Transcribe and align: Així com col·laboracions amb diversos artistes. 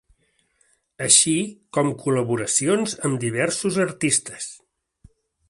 Així 1.07 1.33
com 1.77 1.91
col·laboracions 2.05 2.97
amb 3.11 3.21
diversos 3.27 3.79
artistes. 3.87 4.51